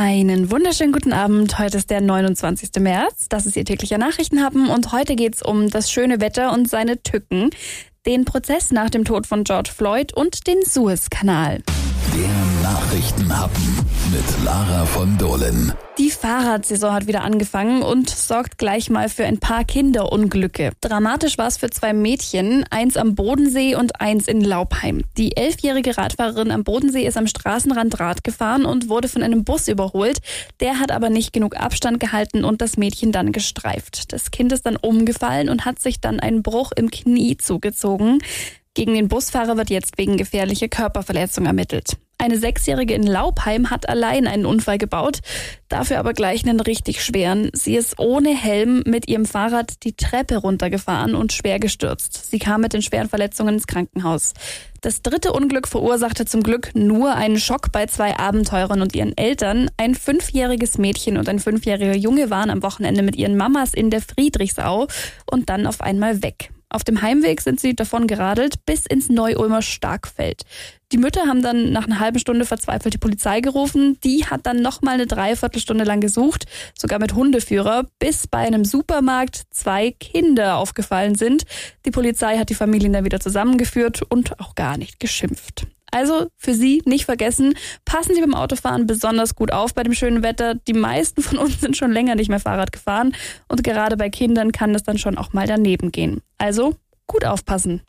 [0.00, 1.58] Einen wunderschönen guten Abend.
[1.58, 2.70] Heute ist der 29.
[2.78, 3.26] März.
[3.28, 7.50] Das ist Ihr täglicher Nachrichtenhappen und heute geht's um das schöne Wetter und seine Tücken,
[8.06, 11.64] den Prozess nach dem Tod von George Floyd und den Suezkanal.
[12.18, 13.76] Der Nachrichtenhappen
[14.10, 15.72] mit Lara von Dohlen.
[15.98, 20.72] Die Fahrradsaison hat wieder angefangen und sorgt gleich mal für ein paar Kinderunglücke.
[20.80, 25.04] Dramatisch war es für zwei Mädchen, eins am Bodensee und eins in Laubheim.
[25.16, 29.68] Die elfjährige Radfahrerin am Bodensee ist am Straßenrand Rad gefahren und wurde von einem Bus
[29.68, 30.18] überholt.
[30.58, 34.12] Der hat aber nicht genug Abstand gehalten und das Mädchen dann gestreift.
[34.12, 38.18] Das Kind ist dann umgefallen und hat sich dann einen Bruch im Knie zugezogen.
[38.74, 41.96] Gegen den Busfahrer wird jetzt wegen gefährlicher Körperverletzung ermittelt.
[42.20, 45.20] Eine Sechsjährige in Laubheim hat allein einen Unfall gebaut,
[45.68, 47.48] dafür aber gleich einen richtig schweren.
[47.52, 52.28] Sie ist ohne Helm mit ihrem Fahrrad die Treppe runtergefahren und schwer gestürzt.
[52.28, 54.34] Sie kam mit den schweren Verletzungen ins Krankenhaus.
[54.80, 59.70] Das dritte Unglück verursachte zum Glück nur einen Schock bei zwei Abenteurern und ihren Eltern.
[59.76, 64.00] Ein fünfjähriges Mädchen und ein fünfjähriger Junge waren am Wochenende mit ihren Mamas in der
[64.00, 64.88] Friedrichsau
[65.30, 66.50] und dann auf einmal weg.
[66.70, 70.42] Auf dem Heimweg sind sie davon geradelt bis ins Neu-Ulmer Starkfeld.
[70.92, 73.98] Die Mütter haben dann nach einer halben Stunde verzweifelt die Polizei gerufen.
[74.04, 76.46] Die hat dann noch mal eine Dreiviertelstunde lang gesucht,
[76.78, 81.44] sogar mit Hundeführer, bis bei einem Supermarkt zwei Kinder aufgefallen sind.
[81.84, 85.66] Die Polizei hat die Familien dann wieder zusammengeführt und auch gar nicht geschimpft.
[85.90, 90.22] Also für Sie nicht vergessen, passen Sie beim Autofahren besonders gut auf bei dem schönen
[90.22, 90.54] Wetter.
[90.54, 93.14] Die meisten von uns sind schon länger nicht mehr Fahrrad gefahren
[93.48, 96.20] und gerade bei Kindern kann es dann schon auch mal daneben gehen.
[96.36, 96.74] Also
[97.06, 97.82] gut aufpassen.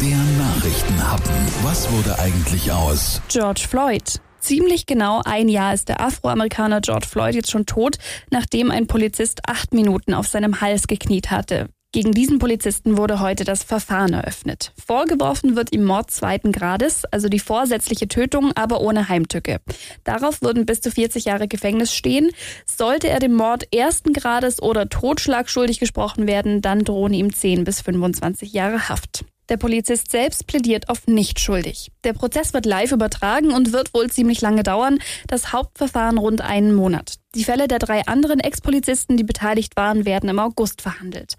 [0.00, 1.34] Der Nachrichtenhappen.
[1.62, 3.20] Was wurde eigentlich aus?
[3.28, 4.20] George Floyd.
[4.40, 7.96] Ziemlich genau ein Jahr ist der Afroamerikaner George Floyd jetzt schon tot,
[8.30, 11.70] nachdem ein Polizist acht Minuten auf seinem Hals gekniet hatte.
[11.94, 14.72] Gegen diesen Polizisten wurde heute das Verfahren eröffnet.
[14.84, 19.60] Vorgeworfen wird ihm Mord zweiten Grades, also die vorsätzliche Tötung, aber ohne Heimtücke.
[20.02, 22.32] Darauf würden bis zu 40 Jahre Gefängnis stehen.
[22.66, 27.62] Sollte er dem Mord ersten Grades oder Totschlag schuldig gesprochen werden, dann drohen ihm 10
[27.62, 29.24] bis 25 Jahre Haft.
[29.50, 31.92] Der Polizist selbst plädiert auf nicht schuldig.
[32.02, 34.98] Der Prozess wird live übertragen und wird wohl ziemlich lange dauern.
[35.26, 37.16] Das Hauptverfahren rund einen Monat.
[37.34, 41.34] Die Fälle der drei anderen Ex-Polizisten, die beteiligt waren, werden im August verhandelt.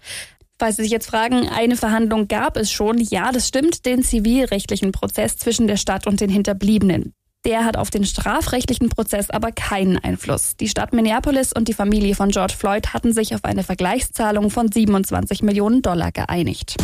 [0.58, 2.98] Falls Sie sich jetzt fragen, eine Verhandlung gab es schon.
[2.98, 7.12] Ja, das stimmt, den zivilrechtlichen Prozess zwischen der Stadt und den Hinterbliebenen.
[7.44, 10.56] Der hat auf den strafrechtlichen Prozess aber keinen Einfluss.
[10.56, 14.72] Die Stadt Minneapolis und die Familie von George Floyd hatten sich auf eine Vergleichszahlung von
[14.72, 16.76] 27 Millionen Dollar geeinigt.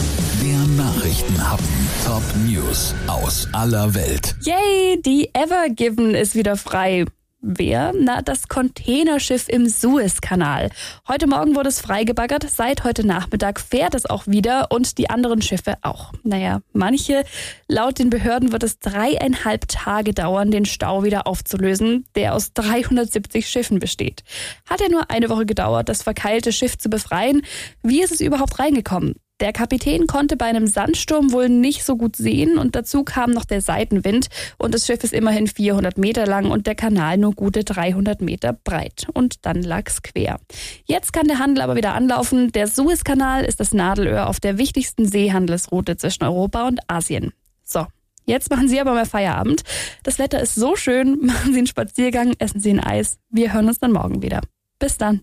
[0.43, 1.67] Der Nachrichtenhappen.
[2.05, 4.37] Top News aus aller Welt.
[4.43, 7.07] Yay, die Ever Given ist wieder frei.
[7.45, 7.93] Wer?
[7.99, 10.71] Na, das Containerschiff im Suezkanal.
[11.09, 12.49] Heute Morgen wurde es freigebaggert.
[12.49, 16.13] Seit heute Nachmittag fährt es auch wieder und die anderen Schiffe auch.
[16.23, 17.25] Naja, manche,
[17.67, 23.49] laut den Behörden wird es dreieinhalb Tage dauern, den Stau wieder aufzulösen, der aus 370
[23.49, 24.23] Schiffen besteht.
[24.71, 27.43] Hat ja nur eine Woche gedauert, das verkeilte Schiff zu befreien.
[27.83, 29.17] Wie ist es überhaupt reingekommen?
[29.43, 33.45] Der Kapitän konnte bei einem Sandsturm wohl nicht so gut sehen und dazu kam noch
[33.45, 37.65] der Seitenwind und das Schiff ist immerhin 400 Meter lang und der Kanal nur gute
[37.65, 39.09] 300 Meter breit.
[39.13, 40.39] Und dann lag's quer.
[40.85, 42.53] Jetzt kann der Handel aber wieder anlaufen.
[42.53, 47.33] Der Suezkanal ist das Nadelöhr auf der wichtigsten Seehandelsroute zwischen Europa und Asien.
[47.65, 47.87] So.
[48.25, 49.63] Jetzt machen Sie aber mal Feierabend.
[50.05, 51.19] Das Wetter ist so schön.
[51.27, 53.19] Machen Sie einen Spaziergang, essen Sie ein Eis.
[53.29, 54.41] Wir hören uns dann morgen wieder.
[54.79, 55.21] Bis dann.